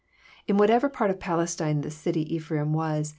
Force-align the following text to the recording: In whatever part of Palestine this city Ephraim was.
In 0.47 0.57
whatever 0.57 0.89
part 0.89 1.11
of 1.11 1.19
Palestine 1.19 1.81
this 1.81 1.93
city 1.95 2.33
Ephraim 2.33 2.73
was. 2.73 3.09